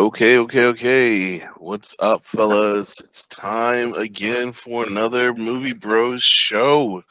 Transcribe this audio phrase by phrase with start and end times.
[0.00, 1.38] Okay, okay, okay.
[1.58, 2.98] What's up, fellas?
[3.00, 7.04] It's time again for another Movie Bros show.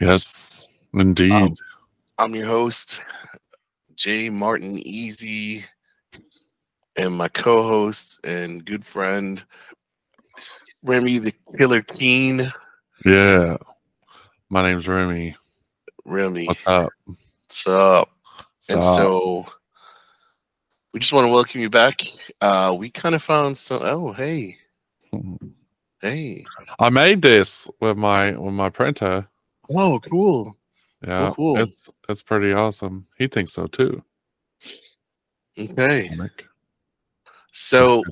[0.00, 1.30] Yes, indeed.
[1.30, 1.56] Um,
[2.18, 3.00] I'm your host,
[3.94, 5.64] Jay Martin Easy,
[6.96, 9.44] and my co host and good friend,
[10.82, 12.52] Remy the Killer Keene.
[13.04, 13.56] yeah.
[14.50, 15.36] My name's Remy.
[16.04, 16.92] Remy, What's up?
[17.06, 18.10] what's up?
[18.68, 19.46] And So, so
[20.96, 22.00] we just want to welcome you back.
[22.40, 23.80] Uh, we kind of found some.
[23.82, 24.56] Oh, hey,
[26.00, 26.42] hey.
[26.78, 29.28] I made this with my with my printer.
[29.68, 30.56] Whoa, cool.
[31.06, 31.58] Yeah, cool.
[31.58, 33.06] it's it's pretty awesome.
[33.18, 34.02] He thinks so too.
[35.58, 36.10] Okay.
[37.52, 38.02] So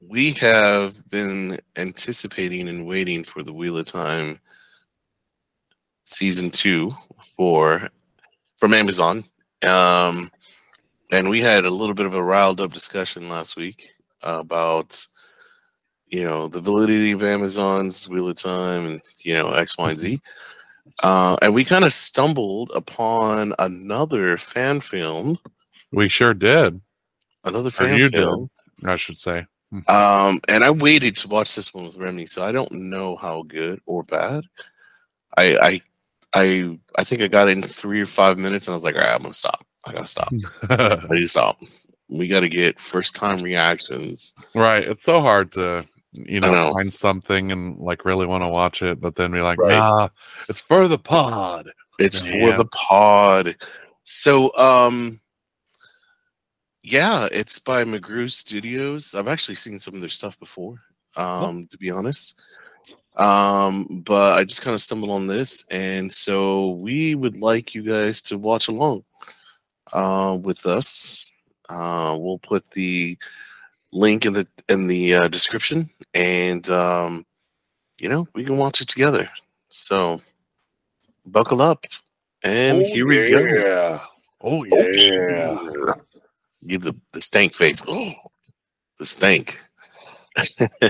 [0.00, 4.40] we have been anticipating and waiting for the Wheel of Time
[6.06, 6.90] season two
[7.36, 7.88] for
[8.56, 9.22] from Amazon.
[9.64, 10.32] Um,
[11.10, 13.90] and we had a little bit of a riled up discussion last week
[14.22, 15.06] about
[16.08, 19.98] you know the validity of Amazon's Wheel of Time and you know X, Y, and
[19.98, 20.20] Z.
[21.02, 25.38] Uh, and we kind of stumbled upon another fan film,
[25.92, 26.80] We sure did.
[27.44, 28.18] another fan you did.
[28.18, 28.50] film.
[28.84, 29.46] I should say.
[29.86, 33.42] Um, and I waited to watch this one with Remy, so I don't know how
[33.42, 34.44] good or bad.
[35.36, 35.80] I I
[36.34, 39.02] I I think I got in three or five minutes, and I was like, all
[39.02, 39.66] right, I'm gonna stop.
[39.84, 40.32] I gotta stop.
[40.70, 41.58] I need to stop.
[42.10, 44.32] We got to get first time reactions.
[44.54, 44.82] right.
[44.82, 46.72] It's so hard to you know, know.
[46.72, 49.72] find something and like really want to watch it, but then be like, Right.
[49.72, 50.08] nah,
[50.48, 51.70] it's for the pod.
[51.98, 53.56] It's for the pod.
[54.04, 55.20] So, um,
[56.82, 59.14] yeah, it's by McGrew Studios.
[59.14, 60.80] I've actually seen some of their stuff before,
[61.16, 62.40] um, to be honest.
[63.16, 67.82] Um, but I just kind of stumbled on this, and so we would like you
[67.82, 69.02] guys to watch along
[69.92, 71.32] uh, with us.
[71.68, 73.16] Uh, we'll put the
[73.92, 77.24] link in the in the uh, description, and um,
[77.98, 79.28] you know we can watch it together.
[79.68, 80.20] So
[81.26, 81.86] buckle up,
[82.42, 84.00] and here we go.
[84.40, 84.76] Oh yeah.
[84.80, 85.94] Oh yeah.
[86.62, 87.82] You the, the stank face.
[87.86, 88.12] Oh,
[88.98, 89.60] the stank.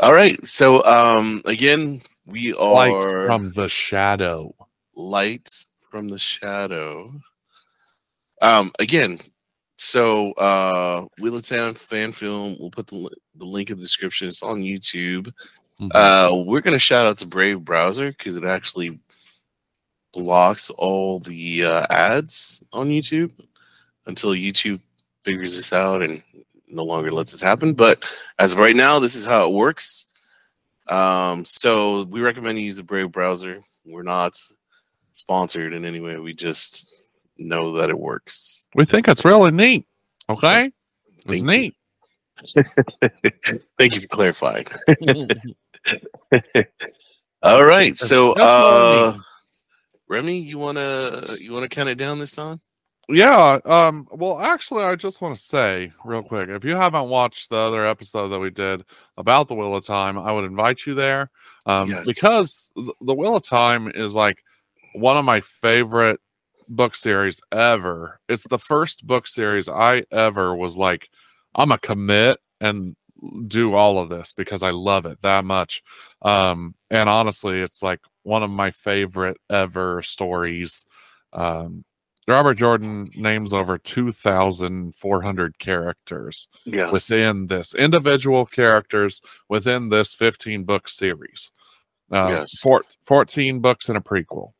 [0.00, 0.44] All right.
[0.46, 4.54] So um again, we Light are from the shadow.
[4.94, 7.12] lights from the shadow.
[8.40, 9.18] Um again,
[9.74, 14.28] so uh Wheel of Time fan film, we'll put the, the link in the description.
[14.28, 15.32] It's on YouTube.
[15.80, 15.90] Mhm.
[15.94, 18.98] Uh we're gonna shout out to Brave Browser because it actually
[20.12, 23.30] blocks all the uh, ads on YouTube
[24.06, 24.80] until YouTube
[25.22, 26.22] figures this out and
[26.66, 27.74] no longer lets this happen.
[27.74, 28.02] But
[28.38, 30.06] as of right now, this is how it works.
[30.88, 33.58] Um, so we recommend you use the Brave browser.
[33.84, 34.40] We're not
[35.18, 36.16] sponsored in any way.
[36.18, 37.02] We just
[37.38, 38.68] know that it works.
[38.74, 39.86] we think it's really neat.
[40.30, 40.70] Okay.
[41.06, 41.46] It's Thank you.
[41.46, 41.74] neat.
[43.78, 44.66] Thank you for clarifying.
[47.42, 47.98] All right.
[47.98, 49.16] So uh.
[50.08, 52.60] Remy, you wanna you wanna count it down this time?
[53.10, 53.58] Yeah.
[53.64, 54.06] Um.
[54.10, 57.86] Well, actually, I just want to say real quick, if you haven't watched the other
[57.86, 58.84] episode that we did
[59.16, 61.30] about the Wheel of Time, I would invite you there.
[61.66, 62.06] Um, Yes.
[62.06, 64.42] because the Wheel of Time is like
[64.94, 66.20] one of my favorite
[66.68, 68.20] book series ever.
[68.28, 71.08] It's the first book series I ever was like,
[71.54, 72.96] I'm a commit and
[73.48, 75.82] do all of this because I love it that much.
[76.22, 80.84] Um, and honestly, it's like one of my favorite ever stories.
[81.32, 81.84] Um,
[82.28, 86.92] Robert Jordan names over 2,400 characters Yes.
[86.92, 91.50] within this individual characters within this 15 book series.
[92.12, 92.60] Uh, Yes.
[92.62, 94.52] four, 14 books and a prequel.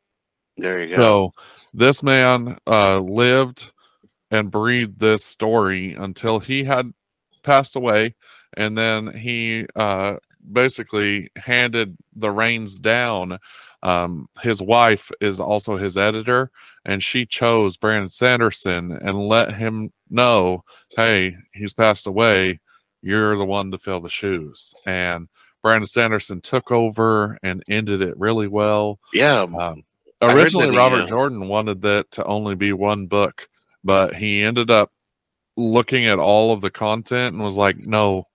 [0.59, 1.01] There you go.
[1.01, 1.31] So
[1.73, 3.71] this man uh, lived
[4.31, 6.93] and breathed this story until he had
[7.43, 8.15] passed away,
[8.55, 10.17] and then he uh,
[10.51, 13.39] basically handed the reins down.
[13.81, 16.51] Um, his wife is also his editor,
[16.85, 20.63] and she chose Brandon Sanderson and let him know,
[20.95, 22.59] "Hey, he's passed away.
[23.01, 25.29] You're the one to fill the shoes." And
[25.63, 28.99] Brandon Sanderson took over and ended it really well.
[29.13, 29.41] yeah.
[29.41, 29.88] Um, I heard that
[30.21, 33.47] originally, Robert uh, Jordan wanted that to only be one book,
[33.83, 34.91] but he ended up
[35.55, 38.25] looking at all of the content and was like, "No,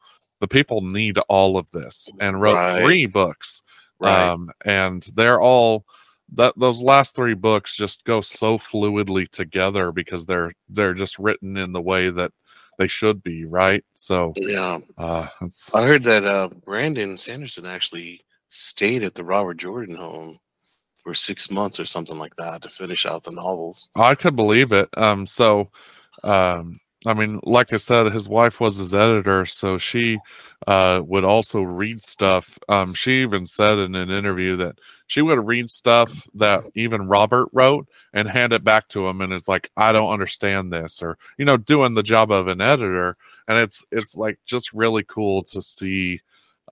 [0.41, 2.83] the people need all of this," and wrote Right.
[2.83, 3.63] three books.
[4.01, 4.31] Right.
[4.31, 5.85] Um, and they're all
[6.33, 11.57] that those last three books just go so fluidly together because they're they're just written
[11.57, 12.33] in the way that
[12.79, 13.85] they should be, right?
[13.95, 14.81] So, yeah.
[14.99, 15.29] uh,
[15.73, 20.39] I heard that uh, Brandon Sanderson actually stayed at the Robert Jordan home
[21.05, 23.91] for six months or something like that to finish out the novels.
[23.95, 24.89] I could believe it.
[24.97, 25.71] Um, so
[26.25, 30.19] um, I mean, like I said, his wife was his editor, so she
[30.67, 32.59] uh, would also read stuff.
[32.69, 37.49] Um, she even said in an interview that she would read stuff that even Robert
[37.53, 41.19] wrote and hand it back to him, and it's like, I don't understand this, or
[41.39, 43.17] you know, doing the job of an editor,
[43.49, 46.21] and it's it's like just really cool to see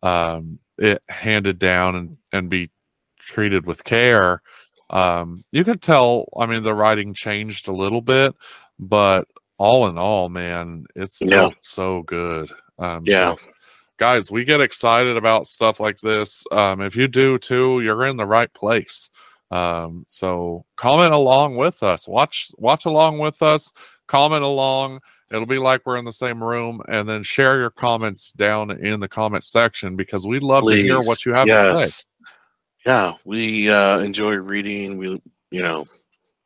[0.03, 2.71] um, it handed down and and be
[3.27, 4.43] treated with care.
[4.91, 6.27] Um, you could tell.
[6.39, 8.35] I mean, the writing changed a little bit,
[8.79, 9.25] but
[9.59, 11.51] all in all, man, it's Yeah.
[11.63, 12.51] so good.
[12.79, 13.35] Um, Yeah.
[13.35, 13.39] so,
[13.99, 16.45] guys, we get excited about stuff like this.
[16.53, 19.09] Um, if you do too, you're in the right place.
[19.51, 22.09] Um, so comment along with us.
[22.09, 23.73] Watch watch along with us.
[24.09, 25.01] Comment along.
[25.31, 29.01] It'll be like we're in the same room, and then share your comments down in
[29.01, 32.12] the comment section because we'd love to hear what you have to say.
[32.87, 34.99] Yeah, we uh, enjoy reading.
[34.99, 35.87] We, you know,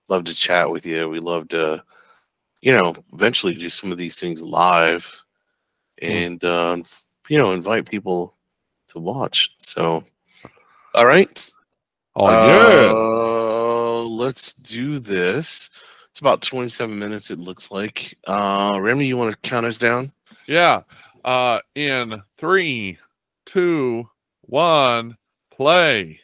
[0.08, 1.08] love to chat with you.
[1.08, 1.82] We love to,
[2.60, 5.24] you know, eventually do some of these things live,
[6.02, 6.76] and uh,
[7.28, 8.36] you know, invite people
[8.88, 9.50] to watch.
[9.58, 10.04] So,
[10.94, 11.50] all right,
[12.18, 12.90] Oh yeah.
[12.90, 15.70] Uh, let's do this.
[16.10, 18.16] It's about 27 minutes, it looks like.
[18.26, 20.12] Uh, Remy, you want to count us down?
[20.46, 20.82] Yeah.
[21.24, 22.98] Uh in three,
[23.44, 24.08] two,
[24.42, 25.16] one,
[25.50, 26.20] play.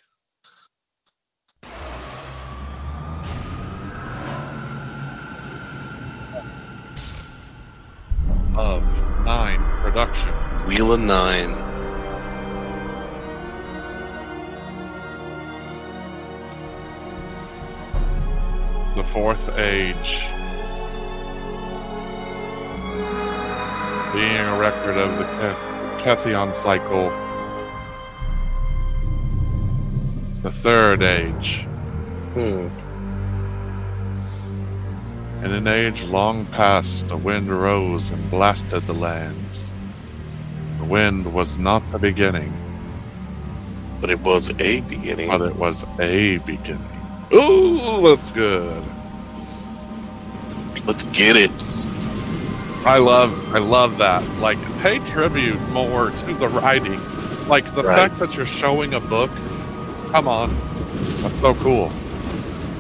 [8.55, 8.83] Of
[9.25, 10.31] nine production.
[10.67, 11.51] Wheel of Nine.
[18.95, 20.23] The fourth age.
[24.13, 27.11] Being a record of the Keth- Kethion cycle.
[30.43, 31.63] The third age.
[32.35, 32.69] Hmm.
[35.43, 39.73] In an age long past, a wind rose and blasted the lands.
[40.79, 42.53] The wind was not the beginning,
[44.01, 45.29] But it was a beginning.
[45.29, 46.89] but it was a beginning.
[47.35, 48.83] Ooh, that's good.
[50.87, 51.51] Let's get it.
[52.85, 54.23] I love, I love that.
[54.39, 57.01] Like, pay tribute more to the writing.
[57.49, 57.97] Like the Right.
[57.97, 59.31] fact that you're showing a book.
[60.13, 60.57] Come on,
[61.23, 61.93] that's so cool.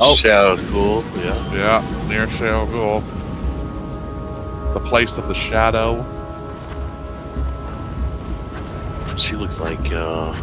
[0.04, 0.16] Oh.
[0.16, 1.04] Shadow cool.
[1.16, 1.54] Yeah.
[1.54, 3.02] Yeah, near Shayol Ghul.
[4.74, 6.04] The place of the shadow.
[9.16, 10.34] She looks like uh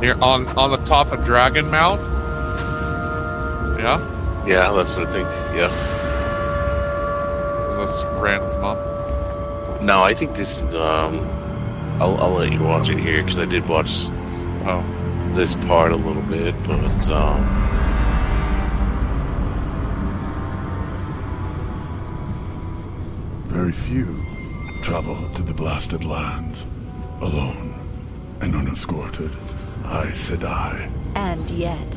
[0.00, 2.00] Near on on the top of Dragon Mount.
[3.78, 4.00] Yeah,
[4.46, 5.28] yeah, that's what I think.
[5.54, 5.70] Yeah.
[7.80, 8.78] is this Rand's mom?
[9.86, 11.20] No, I think this is um
[12.00, 14.08] I'll I'll let you watch it here because I did watch
[14.66, 14.82] Oh,
[15.34, 17.67] this part a little bit, but um
[23.58, 24.24] Very few
[24.82, 26.64] travel to the blasted lands
[27.20, 27.74] alone
[28.40, 29.36] and unescorted.
[29.84, 30.88] I said I.
[31.16, 31.90] And yet,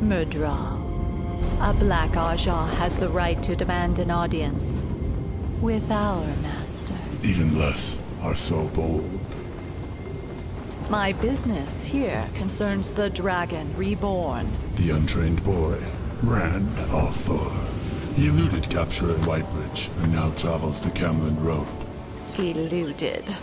[0.00, 0.76] Myrddraal,
[1.60, 4.82] a Black Ajah has the right to demand an audience
[5.60, 6.98] with our master.
[7.22, 9.36] Even less are so bold.
[10.90, 14.52] My business here concerns the Dragon Reborn.
[14.74, 15.80] The untrained boy,
[16.24, 17.63] Rand al'Thor.
[18.16, 21.66] He eluded capture at Whitebridge and now travels the Caemlyn Road.
[22.38, 23.34] Eluded.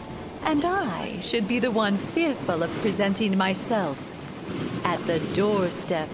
[0.43, 4.01] And I should be the one fearful of presenting myself
[4.85, 6.09] at the doorstep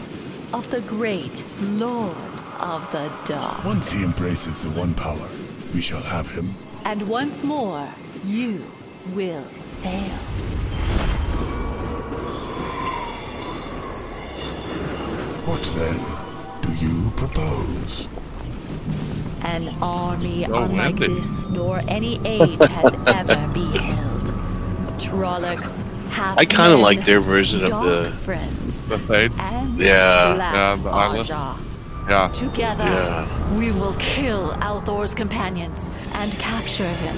[0.54, 2.16] of the great Lord
[2.60, 3.64] of the Dark.
[3.64, 5.30] Once he embraces the One Power,
[5.72, 6.50] we shall have him.
[6.84, 7.88] And once more,
[8.26, 8.66] you
[9.14, 9.46] will
[9.82, 10.18] fail.
[15.46, 16.04] What then
[16.62, 18.10] do you propose?
[19.48, 21.08] An army So unlike empty.
[21.14, 24.26] this nor any age has ever beheld.
[25.00, 29.32] Trollocs, half I kinda like their version of the- friends the fade.
[29.38, 30.34] Yeah.
[30.36, 31.30] Black Yeah, the eyeless.
[31.32, 31.58] Ajah.
[32.10, 33.58] Yeah, Together, Yeah.
[33.58, 37.16] we will kill al'Thor's companions and capture him.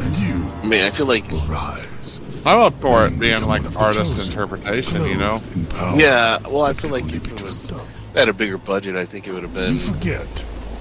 [0.00, 2.20] And you I mean I feel like will rise.
[2.46, 5.04] I'm up for it being like one of the artist interpretation.
[5.06, 5.98] You know, in.
[5.98, 7.88] Yeah, well I feel like can if it was dreamt of.
[8.14, 10.26] Had a bigger budget I think it would have been you are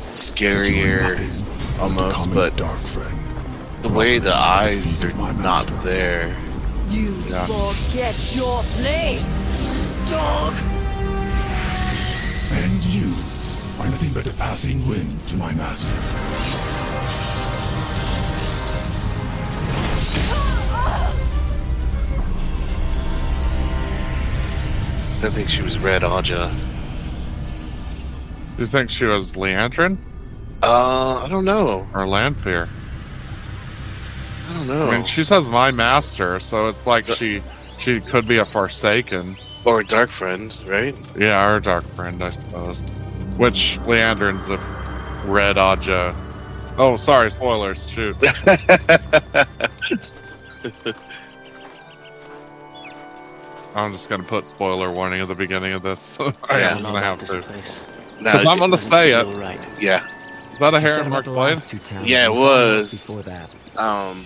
[0.10, 3.18] scarier nothing almost, but dark friend.
[3.82, 6.36] the way the eyes are defeat of my not there.
[6.88, 7.46] You Yeah.
[7.46, 9.28] forget your place,
[10.10, 10.56] dog!
[12.54, 13.14] And you
[13.80, 15.94] are nothing but a passing wind to my master.
[25.24, 26.54] I think she was Red Ajah.
[28.58, 29.98] You think she was Liandrin?
[30.64, 31.88] Uh, I don't know.
[31.94, 32.68] or Lanfear.
[34.50, 34.88] I don't know.
[34.90, 37.42] I mean, she says my master, so it's like So- she
[37.78, 39.38] she could be a Forsaken.
[39.66, 40.96] or a dark friend, right?
[41.18, 42.82] Yeah, our dark friend, I suppose.
[43.38, 44.58] Which Liandrin's a
[45.30, 46.16] red Ajah.
[46.80, 47.88] Oh, sorry, spoilers.
[47.88, 48.16] Shoot.
[53.76, 56.18] I'm just gonna put spoiler warning at the beginning of this.
[56.50, 56.78] I Yeah.
[56.78, 57.42] am gonna have This to.
[57.42, 57.80] place.
[58.20, 59.24] No, Because I'm gonna say it.
[59.38, 59.60] Right.
[59.80, 60.04] yeah.
[60.52, 61.50] Is that a You said Heron Mark the Blade?
[61.58, 63.06] last two Yeah, it and what else was.
[63.16, 64.24] Before that, Um,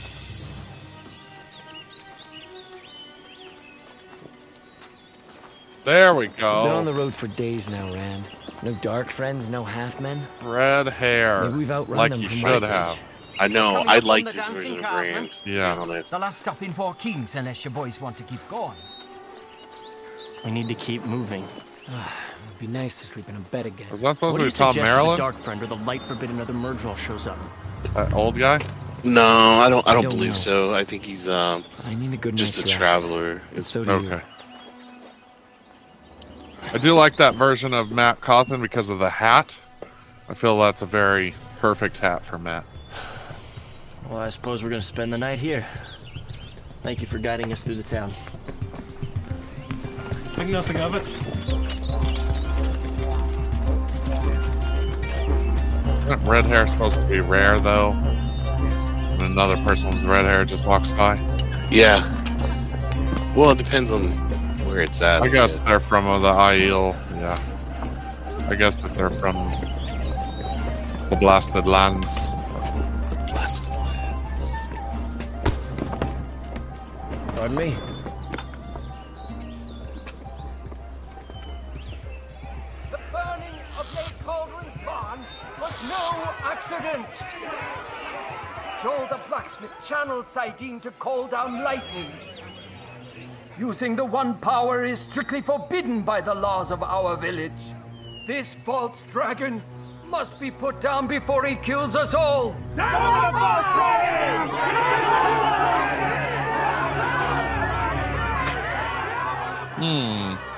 [5.83, 8.25] There we We've been on the road for days now, Rand.
[8.61, 10.27] No dark friends, no half men.
[10.43, 11.43] Red hair.
[11.45, 12.75] Maybe we've outrun Like them you from should Rikes.
[12.77, 12.99] have.
[13.39, 13.77] I know.
[13.87, 15.31] I up on like the this dancing version of car, Rand.
[15.43, 15.75] Yeah.
[15.75, 16.11] Honest.
[16.11, 18.75] The last stop in Four Kings, unless your boys want to keep going.
[20.45, 21.47] We need to keep moving.
[22.47, 23.87] It'd be nice to sleep in a bed again.
[23.91, 25.17] Is that supposed What to do you be Thom suggest to the Merrilin?
[25.17, 27.37] Dark Friend or the Light Forbidden other Myrddraal shows up?
[27.93, 28.59] That old guy?
[29.03, 29.85] No, I don't.
[29.87, 30.35] I I don't don't believe know.
[30.35, 30.73] so.
[30.75, 32.73] I think he's um I need a good just a rest.
[32.75, 33.41] traveler.
[33.55, 34.21] And so do you.
[36.73, 39.57] I do like that version of Mat Cauthon because of the hat.
[40.29, 42.63] I feel that's a very perfect hat for Matt.
[44.09, 45.65] Well, I suppose we're gonna spend the night here.
[46.83, 48.11] Thank you for guiding us through the town.
[50.35, 51.03] Think nothing of it.
[56.11, 57.91] Isn't red hair supposed to be rare though?
[57.93, 61.15] And another person with red hair just walks by.
[61.71, 62.03] Yeah.
[63.33, 64.09] Well, it depends on
[64.67, 65.21] where it's at.
[65.21, 66.93] I guess they're from uh, the Aiel.
[67.15, 67.39] Yeah.
[68.49, 69.35] I guess that they're from
[71.09, 72.13] the blasted lands.
[73.29, 73.71] Blessed.
[77.35, 77.77] Pardon me?
[89.41, 92.11] Blacksmith channeled Saidin to call down lightning.
[93.57, 97.73] Using the one power is strictly forbidden by the laws of our village.
[98.27, 99.59] This false dragon
[100.05, 102.55] must be put down before he kills us all.
[102.75, 104.49] Down the false dragon!
[109.81, 110.50] Hmm.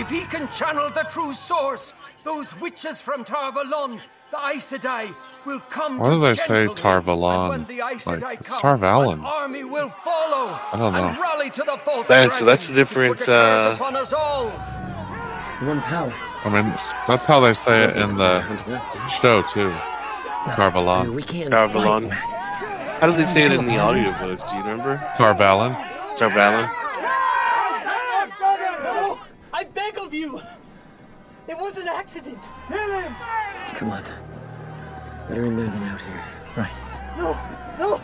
[0.00, 4.00] If he can channel the true source, those witches from Tar Valon,
[4.30, 5.12] the Aes Sedai,
[5.44, 6.66] will come Why to do they say.
[6.74, 7.66] Tar Valon?
[7.66, 7.78] The
[8.20, 9.24] Like, come, Tar Valon.
[9.24, 11.20] army will follow I don't and know.
[11.22, 14.50] rally to the false That's- that's a different, put a curse uh, upon us all.
[14.50, 16.14] One power.
[16.44, 19.70] I mean, that's how they say it in the show too.
[20.54, 21.12] Tar Valon.
[21.14, 22.10] we can't Tar Valon.
[22.10, 24.50] How do they say it in the audiobooks?
[24.50, 24.98] Do you remember?
[25.16, 25.74] Tar Valon.
[26.16, 26.68] Tarvalon?
[28.84, 29.20] No!
[29.52, 30.40] I beg of you!
[31.46, 31.56] It
[32.08, 33.76] was an accident!
[33.76, 34.02] Come on.
[35.28, 36.24] Better in there than out here.
[36.56, 36.72] Right.
[37.18, 37.36] No!
[37.78, 38.00] No!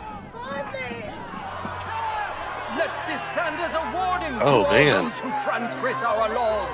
[2.77, 5.03] Let this stand as a warning Oh, to all damn.
[5.05, 6.69] those who transgress our laws.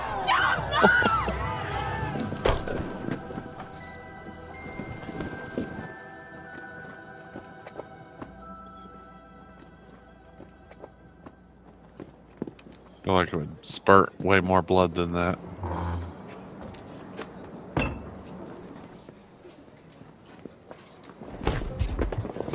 [12.94, 15.40] I feel like it would spurt way more blood than that.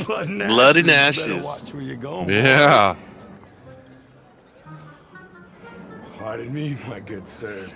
[0.07, 1.45] Blood and Blood and ashes.
[1.45, 2.29] Watch where you're going.
[2.29, 2.97] Yeah.
[6.19, 7.69] Pardon me, my good sir.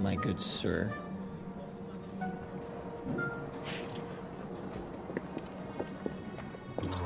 [0.00, 0.92] My good sir.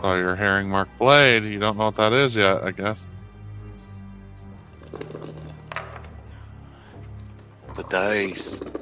[0.02, 1.44] Oh, you're herring mark blade.
[1.44, 3.08] You don't know what that is yet, I guess.
[7.78, 8.77] The dice.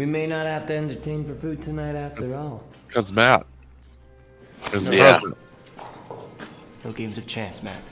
[0.00, 2.64] We may not have to entertain for food tonight after all.
[2.86, 3.44] Because Mat.
[4.64, 5.38] Because the yeah, president.
[6.82, 7.82] No games of chance, Mat.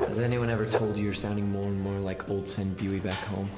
[0.00, 3.22] Has anyone ever told you you're sounding more and more like old Cenn Buie back
[3.26, 3.48] home?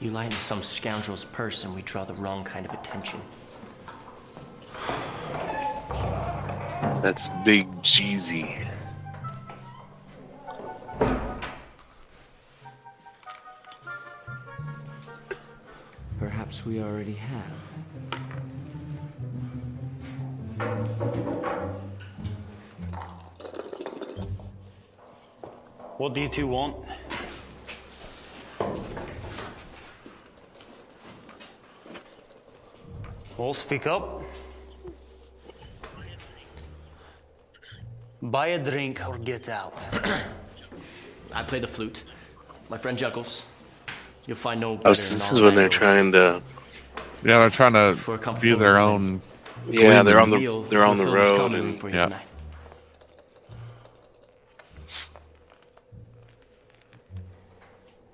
[0.00, 3.20] You lie lighten some scoundrel's purse and we draw the wrong kind of attention.
[7.02, 8.56] that's big cheesy.
[16.64, 17.44] Perhaps we already have.
[25.98, 26.76] What do you two want?
[33.36, 34.22] All speak up.
[38.22, 39.74] Buy a drink or get out.
[41.32, 42.04] I play the flute.
[42.70, 43.44] My friend juggles.
[44.26, 46.42] You'll find no Oh, so this is when they're trying to.
[47.24, 49.22] Yeah, they're trying to For a view their own.
[49.66, 52.04] Yeah, they're on the they're on the road and Yeah.
[52.04, 52.26] tonight.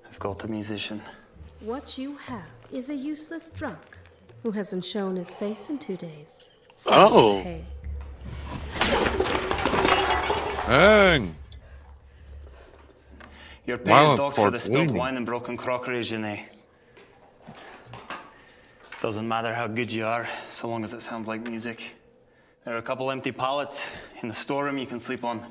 [0.07, 1.01] I've got a musician.
[1.59, 3.97] What you have is a useless drunk
[4.43, 6.39] who hasn't shown his face in two days.
[6.87, 7.41] Oh.
[7.43, 7.63] Peg.
[10.67, 11.35] Dang.
[13.67, 16.45] Your pay is docked for the spilled wine and broken crockery, Janae.
[19.01, 21.95] Doesn't matter how good you are, so long as it sounds like music.
[22.63, 23.81] There are a couple empty pallets
[24.21, 25.43] in the storeroom you can sleep on.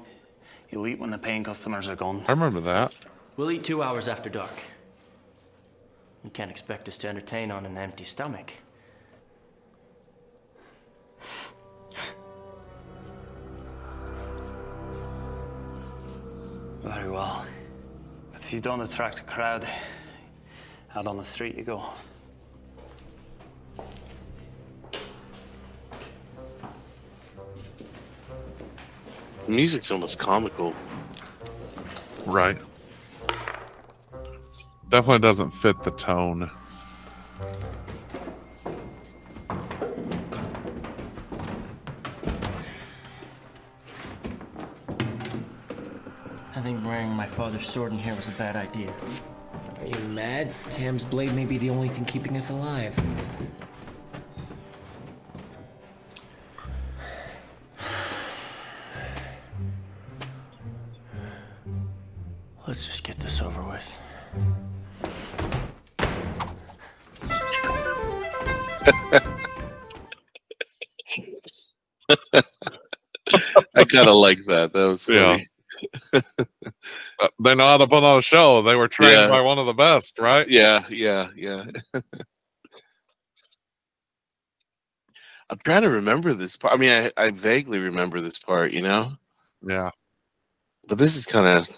[0.71, 2.23] You'll eat when the paying customers are gone.
[2.29, 2.93] I remember that.
[3.37, 4.53] We'll eat two hours after dark.
[6.23, 8.53] You can't expect us to entertain on an empty stomach.
[16.85, 17.45] Very well.
[18.33, 19.67] But if you don't attract a crowd,
[20.95, 21.85] out on the street you go.
[29.51, 30.73] The music's almost comical.
[32.25, 32.57] Right.
[34.89, 36.49] Definitely doesn't fit the tone.
[46.55, 48.93] I think wearing my father's sword in here was a bad idea.
[49.81, 50.55] Are you mad?
[50.71, 52.95] Tam's blade may be the only thing keeping us alive.
[62.71, 63.93] Let's just get this over with.
[73.75, 74.73] I kind of like that.
[74.73, 75.39] That was Yeah.
[75.39, 75.49] funny.
[77.21, 78.63] Uh, They know how to put on a show.
[78.63, 79.29] They were trained Yeah.
[79.29, 80.49] by one of the best, right?
[80.49, 81.67] Yeah, yeah, yeah.
[85.51, 86.73] I'm trying to remember this part.
[86.73, 89.13] I mean, I, I vaguely remember this part, you know,
[89.61, 89.91] Yeah.
[90.89, 91.69] but this is kind of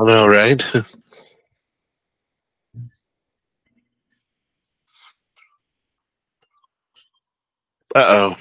[0.00, 0.62] I know, right?
[0.76, 0.82] uh
[7.96, 8.36] oh.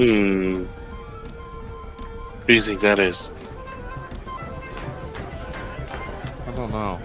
[0.00, 0.64] Hmm.
[0.64, 3.34] Who do you think that is?
[6.46, 6.98] I don't know.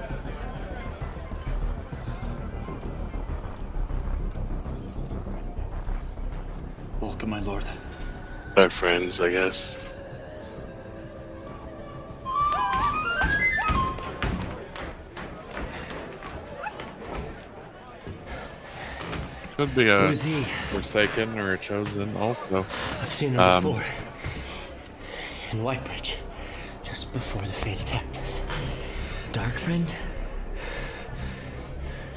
[7.02, 7.66] Welcome, my lord.
[8.56, 9.92] Our friends, I guess.
[19.58, 20.46] Could be a Who's he?
[20.72, 22.66] Forsaken or a Chosen, also.
[23.02, 23.86] I've seen him Um, before.
[25.52, 26.16] In Whitebridge,
[26.84, 28.42] just before the Fade attacked us.
[29.32, 29.94] Dark friend?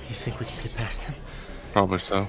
[0.08, 1.14] You think we can get past him?
[1.72, 2.26] Probably so.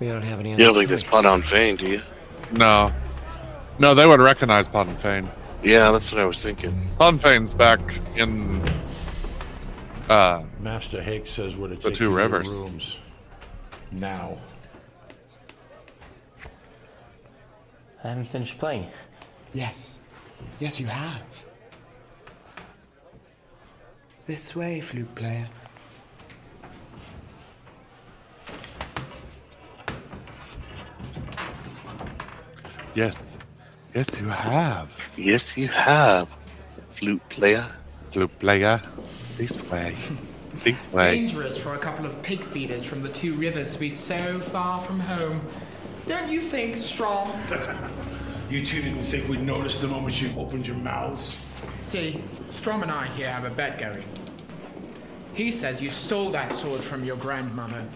[0.00, 1.12] We don't have any You don't think that's choice.
[1.12, 2.00] Padan Fain, do you?
[2.52, 2.92] No.
[3.78, 5.28] No, they would recognize Padan Fain.
[5.62, 6.74] Yeah, that's what I was thinking.
[6.98, 7.80] Padan Fain's back
[8.16, 8.62] in
[10.10, 12.48] uh Master Hake says we're to The two you to your rivers.
[12.48, 12.96] rooms.
[13.92, 14.38] Now.
[18.02, 18.86] I haven't finished playing.
[19.52, 19.98] Yes.
[20.58, 21.24] Yes, you have.
[24.26, 25.48] This way, flute player.
[32.94, 33.24] Yes.
[33.94, 34.88] Yes you have.
[35.16, 36.36] Yes, you have,
[36.90, 37.66] flute player.
[38.12, 38.80] Flute player.
[39.36, 39.96] This way.
[40.64, 41.14] This way.
[41.14, 44.80] Dangerous for a couple of pig feeders from the two rivers to be so far
[44.80, 45.40] from home.
[46.06, 47.32] Don't you think, Strong?
[48.50, 51.38] You two didn't think we'd notice the moment you opened your mouths?
[51.78, 52.20] See,
[52.50, 54.02] Strom and I here have a bet going.
[55.34, 57.86] He says you stole that sword from your grandmother.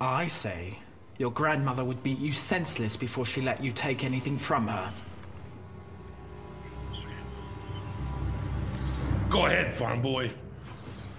[0.00, 0.78] I say
[1.18, 4.92] your grandmother would beat you senseless before she let you take anything from her.
[9.36, 10.32] Go ahead, farm boy.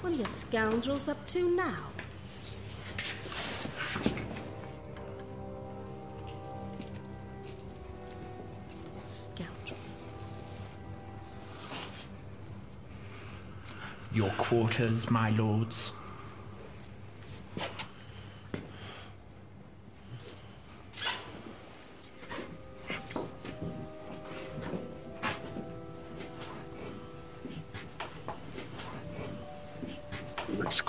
[0.01, 1.75] What are you scoundrels up to now?
[9.03, 10.07] Scoundrels.
[14.11, 15.91] Your quarters, my lords.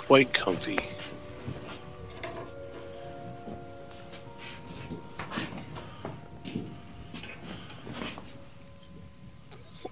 [0.09, 0.79] Quite comfy.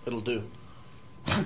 [0.07, 0.41] It'll do.
[1.27, 1.45] Thought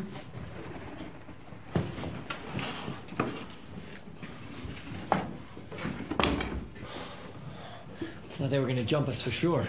[8.49, 9.67] they were gonna jump us for sure.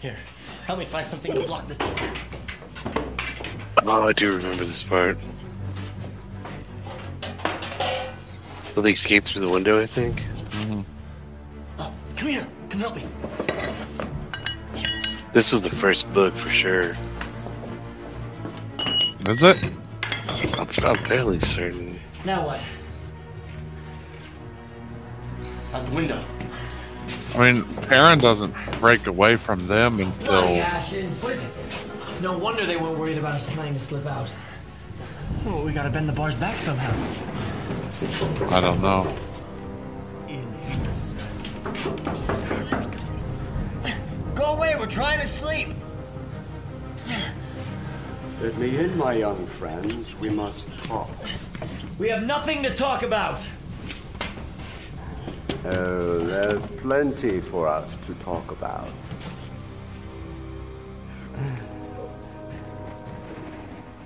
[0.00, 0.16] Here,
[0.64, 1.94] help me find something to block the door.
[3.84, 5.18] Oh, I do remember this part.
[8.78, 10.22] Well, they escaped through the window, I think.
[11.80, 12.46] Oh, come here.
[12.70, 13.02] Come help me.
[15.32, 16.96] This was the first book for sure.
[19.28, 19.72] Is it?
[20.28, 21.98] I'm, I'm fairly certain.
[22.24, 22.60] Now what?
[25.72, 26.24] Out the window.
[27.34, 31.20] I mean, Aaron doesn't break away from them until Bloody ashes.
[31.24, 31.50] What is it?
[32.22, 34.32] No wonder they weren't worried about us trying to slip out.
[35.44, 36.94] Well, we gotta bend the bars back somehow.
[38.00, 39.12] I don't know.
[44.36, 45.68] Go away, we're trying to sleep.
[48.40, 50.14] Let me in, my young friends.
[50.20, 51.10] We must talk.
[51.98, 53.40] We have nothing to talk about.
[55.64, 58.88] Oh, there's plenty for us to talk about.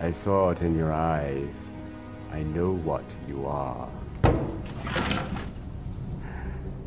[0.00, 1.71] I saw it in your eyes.
[2.32, 3.88] I know what you are.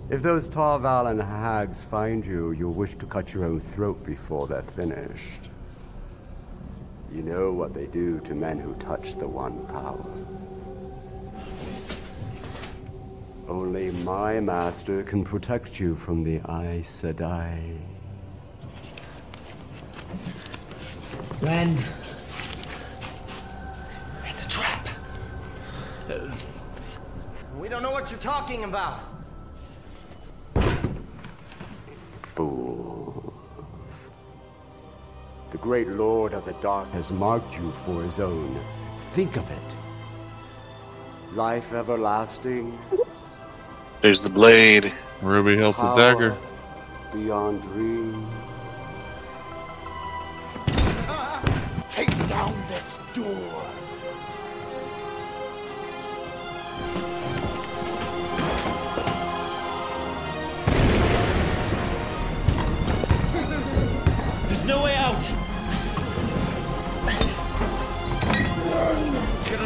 [0.09, 4.63] If those Tarval hags find you, you'll wish to cut your own throat before they're
[4.63, 5.49] finished.
[7.11, 10.05] You know what they do to men who touch the One Power.
[13.47, 17.77] Only my master can protect you from the Aes Sedai.
[21.41, 21.83] Rand,
[27.65, 28.99] We don't know what you're talking about.
[32.35, 33.33] Fools.
[35.51, 38.55] The great Lord of the Dark has marked you for his own.
[39.13, 39.77] Think of it.
[41.33, 42.77] Life everlasting,
[44.03, 44.93] There's the blade.
[45.23, 46.37] Ruby hilted power dagger.
[47.11, 48.31] beyond dreams.
[51.89, 53.74] Take down this door.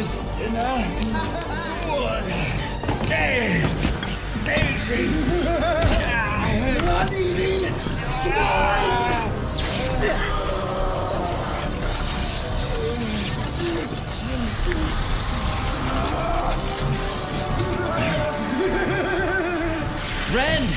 [0.00, 0.66] this in a
[1.86, 2.24] wood.
[3.06, 3.68] Dave!
[4.44, 5.08] Daisy!
[8.24, 8.70] Blood!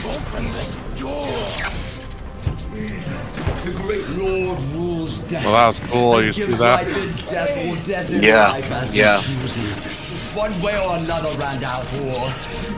[0.05, 0.82] Open this
[3.63, 5.45] the great Lord rules death.
[5.45, 6.21] Well, that was cool.
[6.21, 6.85] You see that?
[7.29, 8.57] Death death yeah.
[8.91, 9.21] yeah.
[10.35, 11.83] One way or another, Randall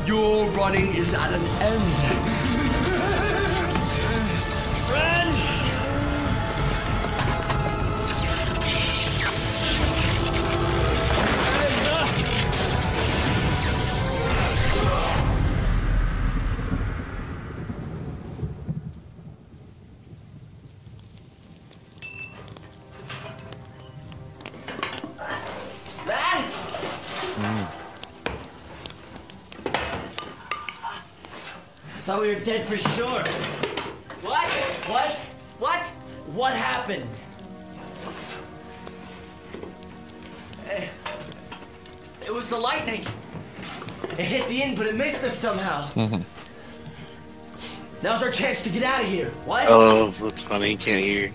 [0.05, 2.34] Your running is at an end.
[32.65, 33.23] For sure.
[34.21, 34.47] What?
[34.87, 35.11] What?
[35.59, 35.87] What?
[36.33, 37.07] What happened?
[40.69, 40.87] Eh,
[42.25, 43.05] It was the lightning.
[44.17, 45.89] It hit the inn, but it missed us somehow.
[48.01, 49.29] Now's our chance to get out of here.
[49.45, 49.65] What?
[49.69, 50.75] Oh, that's funny.
[50.75, 51.31] Can't hear.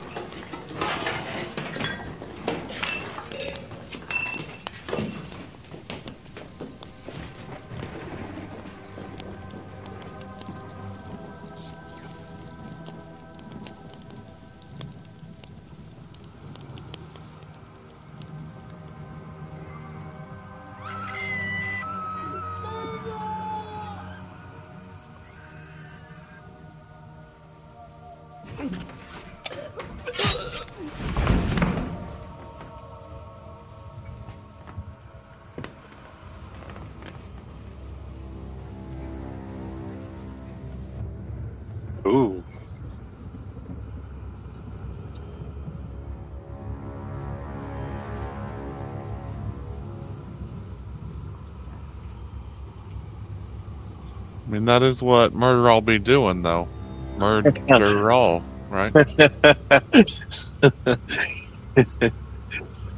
[54.71, 56.69] That is what murder all be doing, though.
[57.17, 58.93] Murder all, right?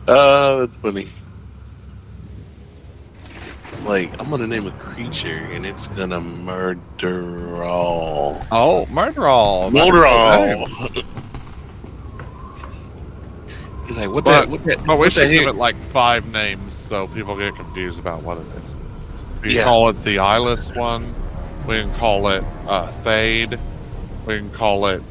[0.06, 1.08] Oh, that's funny.
[3.68, 8.42] It's like I'm gonna name a creature and it's gonna murder all.
[8.52, 9.70] Oh, murder all.
[9.70, 10.66] Murder all.
[13.86, 14.48] He's like, what But, that?
[14.48, 14.84] What that?
[14.86, 18.46] but we should give it like five names so people get confused about what it
[18.58, 18.76] is.
[19.42, 19.64] We Yeah.
[19.64, 21.14] call it the eyeless one.
[21.66, 23.58] We can call it uh, Thade.
[24.26, 25.02] We can call it,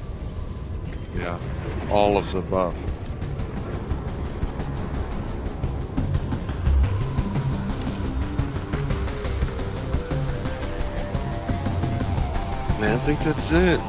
[1.16, 1.40] yeah,
[1.90, 2.76] all of the above.
[12.80, 13.80] Man, I think that's it.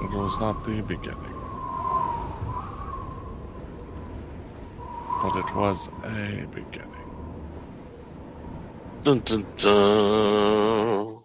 [0.00, 1.31] It was not the beginning.
[5.32, 6.90] But it was a beginning.
[9.04, 11.24] Dun, dun, dun.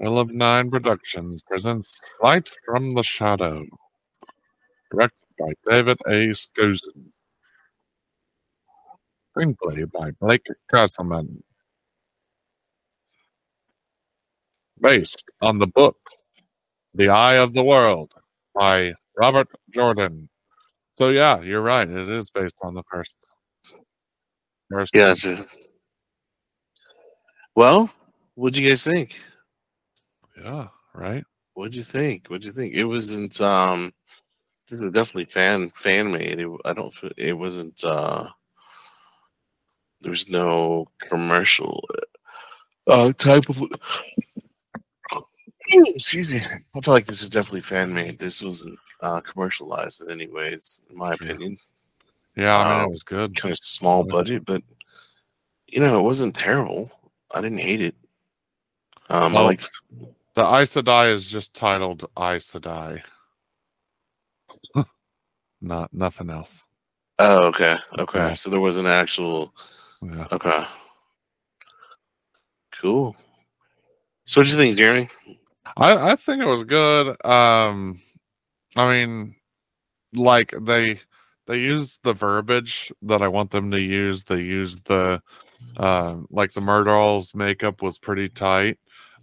[0.00, 3.64] Will of Nine Productions presents Flight from the Shadow.
[4.90, 6.28] Directed by David A.
[6.34, 7.12] Skozen.
[9.36, 11.44] Screenplay by Blake Castleman.
[14.80, 15.98] Based on the book
[16.94, 18.12] The Eye of the World
[18.54, 20.30] by Robert Jordan.
[20.96, 21.88] So yeah, you're right.
[21.88, 23.16] It is based on the first.
[24.70, 25.10] first Yeah.
[25.10, 25.44] It's a...
[27.54, 27.90] Well,
[28.34, 29.20] what'd you guys think?
[30.42, 31.24] Yeah, right.
[31.54, 32.28] What'd you think?
[32.28, 32.74] What'd you think?
[32.74, 33.40] It wasn't.
[33.40, 33.92] Um,
[34.68, 36.40] this is definitely fan fan made.
[36.40, 36.94] It, I don't.
[37.16, 37.82] It wasn't.
[37.84, 38.28] Uh,
[40.00, 41.86] there was no commercial
[42.88, 43.62] uh, type of.
[45.68, 46.40] Excuse me.
[46.74, 48.18] I feel like this is definitely fan made.
[48.18, 51.56] This wasn't uh, commercialized in any ways, in my opinion.
[52.36, 53.36] Yeah, I mean, Um, it was good.
[53.36, 54.62] Kind of small budget, but
[55.68, 56.90] you know, it wasn't terrible.
[57.34, 57.94] I didn't hate it.
[59.08, 59.66] Um, I Well, liked
[60.34, 63.02] The Aes Sedai is just titled Aes Sedai.
[65.60, 66.64] Not nothing else.
[67.18, 67.76] Oh, okay.
[67.98, 68.34] Okay.
[68.34, 69.54] So there was an actual.
[70.02, 70.26] Yeah.
[70.32, 70.64] Okay.
[72.80, 73.16] Cool.
[74.24, 75.08] So what do you think, Jeremy?
[75.76, 77.16] I, I think it was good.
[77.24, 78.02] Um
[78.76, 79.36] I mean
[80.14, 81.00] like they
[81.46, 84.24] they use the verbiage that I want them to use.
[84.24, 85.22] They use the
[85.78, 88.78] uh, like the Murderall's makeup was pretty tight.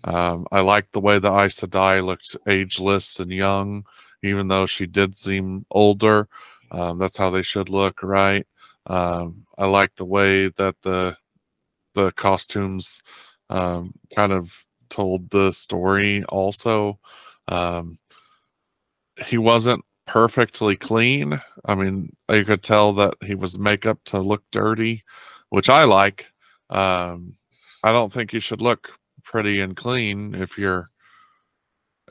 [0.06, 3.86] Um, I liked the way the Aes Sedai looked ageless and young,
[4.24, 6.28] even though she did seem older.
[6.72, 8.48] Um, that's how they should look, right?
[8.88, 11.18] Um, I like the way that the
[11.94, 13.02] the costumes
[13.50, 14.52] um, kind of
[14.90, 16.24] told the story.
[16.26, 17.00] Also,
[17.48, 17.98] um,
[19.26, 21.40] he wasn't perfectly clean.
[21.66, 25.04] I mean, you could tell that he was makeup to look dirty,
[25.50, 26.28] which I like.
[26.70, 27.36] Um,
[27.84, 28.90] I don't think you should look
[29.24, 30.88] pretty and clean if you're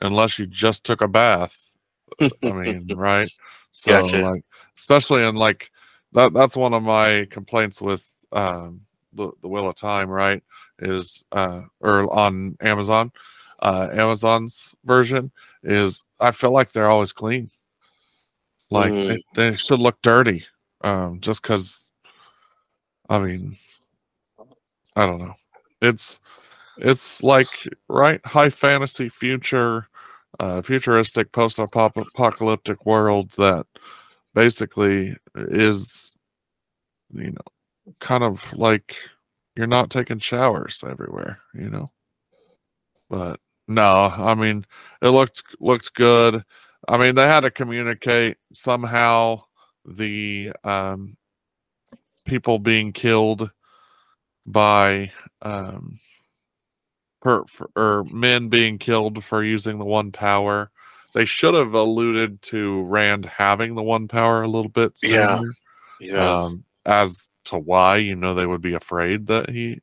[0.01, 1.57] unless you just took a bath.
[2.21, 3.29] I mean, right?
[3.71, 4.21] So Gotcha.
[4.21, 4.43] like
[4.77, 5.71] especially in like
[6.13, 8.81] that that's one of my complaints with um
[9.13, 10.43] the, the Wheel of Time, right?
[10.79, 13.11] Is uh or on Amazon,
[13.61, 15.31] uh Amazon's version
[15.63, 17.49] is I feel like they're always clean.
[18.69, 19.07] Like Mhm.
[19.35, 20.45] they, they should look dirty.
[20.81, 21.91] Um just because
[23.09, 23.57] I mean
[24.95, 25.35] I don't know.
[25.81, 26.19] It's
[26.77, 27.47] it's like
[27.87, 29.87] right high fantasy future
[30.39, 33.65] uh futuristic post apocalyptic world that
[34.33, 36.15] basically is
[37.13, 38.95] you know kind of like
[39.55, 41.91] you're not taking showers everywhere, you know.
[43.09, 44.65] But no, I mean
[45.01, 46.43] it looked looked good.
[46.87, 49.43] I mean they had to communicate somehow
[49.85, 51.17] the um
[52.25, 53.51] people being killed
[54.45, 55.99] by um
[57.21, 60.69] for, for or men being killed for using the one power.
[61.13, 65.41] They should have alluded to Rand having the one power a little bit Yeah.
[65.99, 66.43] Yeah.
[66.43, 69.79] um, as to why you know they would be afraid that he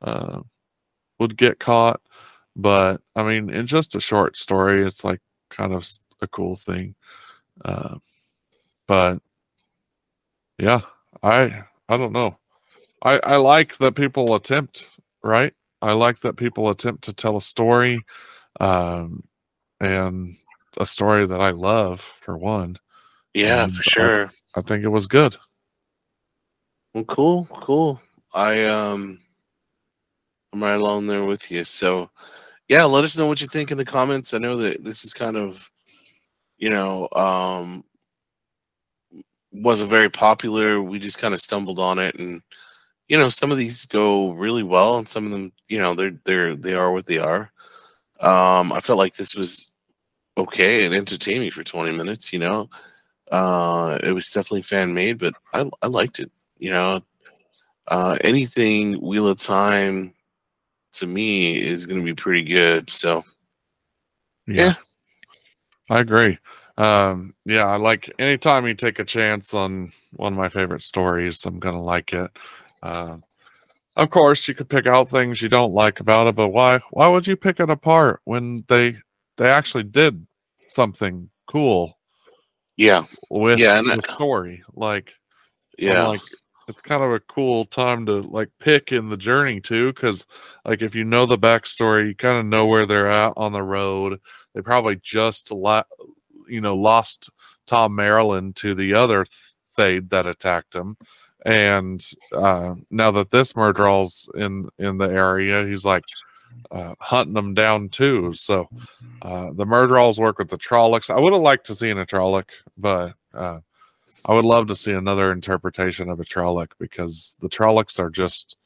[0.00, 0.40] uh,
[1.18, 2.00] would get caught.
[2.56, 5.88] But I mean, in just a short story, it's like kind of
[6.20, 6.94] a cool thing.
[7.64, 7.96] Uh,
[8.88, 9.20] but
[10.58, 10.82] yeah,
[11.22, 12.38] I I don't know.
[13.02, 14.86] I I like that people attempt,
[15.24, 15.54] right?
[15.82, 18.04] I like that people attempt to tell a story,
[18.60, 19.24] um,
[19.80, 20.36] and
[20.78, 22.78] a story that I love for one.
[23.34, 24.30] Yeah, And for I- sure.
[24.56, 25.36] I think it was good.
[26.94, 28.00] Well, cool, cool.
[28.34, 29.20] I um,
[30.52, 31.64] I'm right along there with you.
[31.64, 32.10] So,
[32.68, 34.34] yeah, let us know what you think in the comments.
[34.34, 35.70] I know that this is kind of,
[36.58, 37.84] you know, um,
[39.52, 40.80] wasn't very popular.
[40.82, 42.42] We just kind of stumbled on it, and
[43.08, 46.18] you know, some of these go really well, and some of them, you know, they're
[46.24, 47.52] they're they are what they are.
[48.20, 49.74] Um, I felt like this was
[50.38, 52.32] okay and entertaining for 20 minutes.
[52.32, 52.70] You know,
[53.32, 56.30] uh, it was definitely fan made, but I I liked it.
[56.58, 57.00] You know,
[57.88, 60.14] uh, anything Wheel of Time
[60.94, 62.90] to me is going to be pretty good.
[62.90, 63.22] So
[64.46, 64.74] Yeah.
[65.90, 66.38] I agree.
[66.78, 71.44] Um, yeah, I like anytime you take a chance on one of my favorite stories,
[71.44, 72.30] I'm gonna like it.
[72.82, 73.18] Uh,
[73.96, 76.80] of course, you could pick out things you don't like about it, but why?
[76.90, 78.96] Why would you pick it apart when they
[79.36, 80.26] they actually did
[80.68, 81.98] something cool?
[82.76, 84.62] Yeah, with Yeah, and the story.
[84.74, 85.12] Like,
[85.78, 86.06] Yeah.
[86.06, 86.22] like
[86.72, 90.26] it's kind of a cool time to like pick in the journey too, because
[90.64, 93.62] like if you know the backstory, you kind of know where they're at on the
[93.62, 94.20] road.
[94.54, 95.84] They probably just la-
[96.48, 97.30] you know lost
[97.66, 99.26] Thom Merrilin to the other
[99.76, 100.96] Fade that attacked him,
[101.46, 106.04] and uh, now that this Myrddraal's in in the area, he's like
[106.70, 108.32] uh, hunting them down too.
[108.34, 108.68] So
[109.22, 111.10] uh, the Myrddraals work with the Trollocs.
[111.14, 113.60] I would have liked to see an a Trolloc, but uh,
[114.26, 118.56] I would love to see another interpretation of a Trolloc because the Trollocs are just,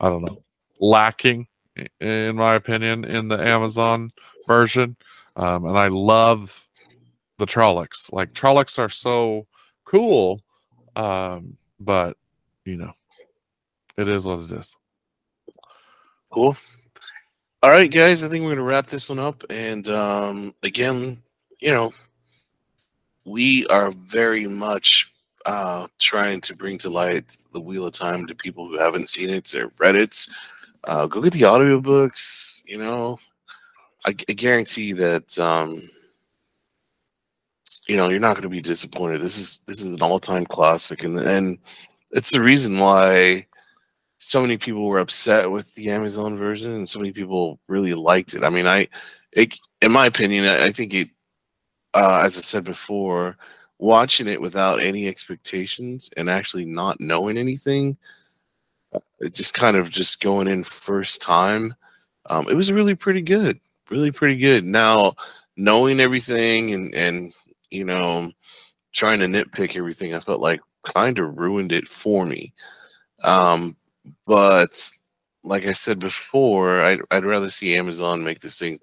[0.00, 0.42] I don't know,
[0.80, 1.48] lacking
[2.00, 4.10] in my opinion in the Amazon
[4.46, 4.96] version.
[5.36, 6.64] Um, and I love
[7.38, 8.12] the Trollocs.
[8.12, 9.46] Like Trollocs are so
[9.84, 10.40] cool,
[10.94, 12.16] um, but
[12.64, 12.92] you know,
[13.96, 14.76] it is what it is.
[16.30, 16.56] Cool.
[17.62, 18.22] All right, guys.
[18.22, 19.42] I think we're going to wrap this one up.
[19.50, 21.18] And um, again,
[21.60, 21.92] you know,
[23.26, 25.12] we are very much
[25.44, 29.30] uh, trying to bring to light the Wheel of Time to people who haven't seen
[29.30, 30.26] it or read it.
[30.84, 32.60] Uh, go get the audiobooks.
[32.64, 33.18] You know,
[34.06, 35.82] I, I guarantee that um,
[37.88, 39.20] you know you're not going to be disappointed.
[39.20, 41.58] This is this is an all time classic, and and
[42.12, 43.46] it's the reason why
[44.18, 48.34] so many people were upset with the Amazon version, and so many people really liked
[48.34, 48.44] it.
[48.44, 48.88] I mean, I,
[49.32, 51.10] it, in my opinion, I, I think it,
[51.96, 53.36] uh, as I said before,
[53.78, 57.96] watching it without any expectations and actually not knowing anything,
[58.94, 59.00] uh,
[59.32, 61.74] just kind of just going in first time,
[62.26, 63.58] um, it was really pretty good,
[63.90, 64.64] really pretty good.
[64.64, 65.14] Now,
[65.56, 67.32] knowing everything and and
[67.70, 68.30] you know,
[68.92, 72.52] trying to nitpick everything, I felt like kind of ruined it for me.
[73.24, 73.74] Um,
[74.26, 74.90] but
[75.44, 78.78] like I said before, I'd, I'd rather see Amazon make this thing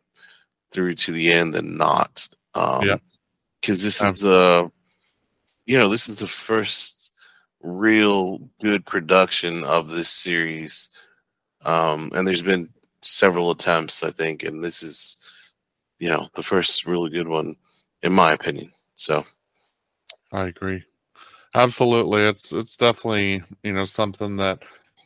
[0.72, 2.28] through to the end than not.
[2.56, 2.98] Um, Yeah.
[3.62, 4.70] Because this is the,
[5.66, 7.14] you know, this is the first
[7.62, 10.90] real good production of this series.
[11.64, 12.70] Um, and there's been
[13.02, 15.20] several attempts, I think, and this is,
[16.00, 17.56] you know, the first really good one,
[18.02, 18.74] in my opinion.
[18.96, 19.24] So,
[20.34, 20.84] I agree.
[21.56, 22.24] Absolutely.
[22.24, 24.60] It's it's definitely, you know, something that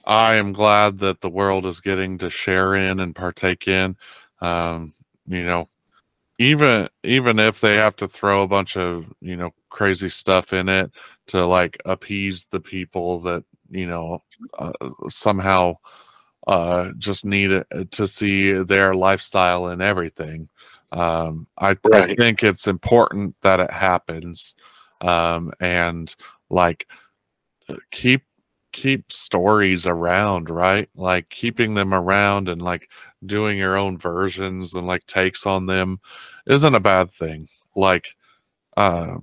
[0.06, 3.98] I am glad that the world is getting to share in and partake in.
[4.42, 4.94] Um,
[5.28, 5.70] you know,
[6.40, 10.70] even even if they have to throw a bunch of you know crazy stuff in
[10.70, 10.92] it
[11.28, 14.24] to like appease the people that you know
[14.60, 14.72] uh,
[15.10, 15.76] somehow
[16.48, 20.48] uh, just need it to see their lifestyle and everything.
[20.94, 24.56] Um, I, I think it's important that it happens,
[25.02, 26.14] um, and
[26.50, 26.88] like
[27.68, 28.24] uh, keep
[28.72, 30.90] keep stories around, right?
[30.96, 32.90] Like keeping them around and like
[33.28, 36.00] doing your own versions and like takes on them
[36.48, 37.50] isn't a bad thing.
[37.76, 38.08] Like,
[38.76, 39.18] uh,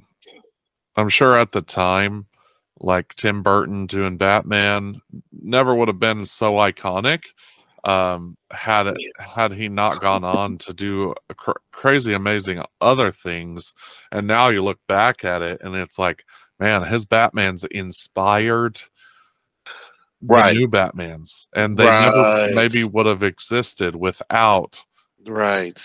[0.97, 2.27] I'm sure at the time,
[2.81, 5.01] like Tim Burton doing Batman
[5.33, 7.23] never would have been so iconic
[7.85, 13.13] um had it had he not gone on to do a cr- crazy amazing other
[13.13, 13.75] things
[14.11, 16.25] and now you look back at it and it's like
[16.59, 18.81] man his batman's inspired
[20.27, 20.57] Right.
[20.57, 24.83] new batmans and they never maybe would have existed without
[25.27, 25.81] Right.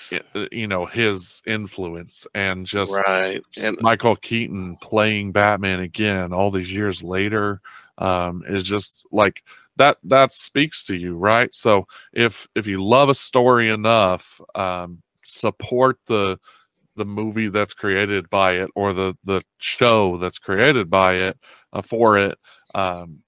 [0.51, 3.41] you know his influence and just Right.
[3.57, 7.61] And michael keaton playing batman again all these years later
[7.97, 9.43] um is just like
[9.77, 15.01] that that speaks to you right so if if you love a story enough um
[15.25, 16.37] support the
[16.95, 21.37] the movie that's created by it or the the show that's created by it
[21.73, 22.37] uh, for it
[22.75, 23.19] um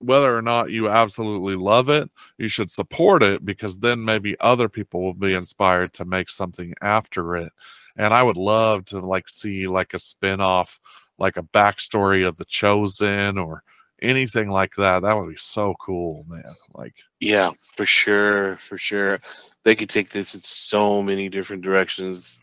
[0.00, 4.68] whether or not you absolutely love it you should support it because then maybe other
[4.68, 7.52] people will be inspired to make something after it
[7.96, 10.80] and i would love to like see like a spin-off
[11.18, 13.62] like a backstory of the chosen or
[14.02, 16.42] anything like that that would be so cool man
[16.74, 19.20] like Yeah, for sure, for sure.
[19.62, 22.40] They could take this in so many different directions.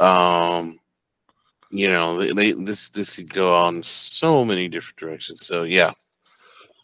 [0.00, 0.80] Um,
[1.70, 5.46] you know, they, this this could go on so many different directions.
[5.46, 5.92] So yeah,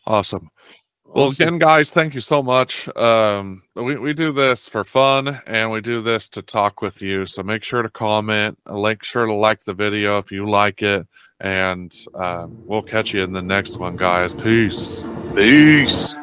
[0.07, 0.51] Awesome.
[1.05, 1.48] Well, Awesome.
[1.48, 2.88] again, guys, thank you so much.
[2.96, 7.26] Um, we, we do this for fun and we do this to talk with you.
[7.26, 10.82] So make sure to comment, uh, make sure to like the video if you like
[10.82, 11.07] it.
[11.40, 14.34] And um, we'll catch you in the next one, guys.
[14.34, 15.09] Peace.
[15.34, 16.14] Peace.